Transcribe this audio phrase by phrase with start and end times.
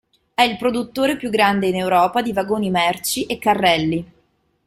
[0.33, 4.13] È il produttore più grande in Europa di vagoni merci e carrelli.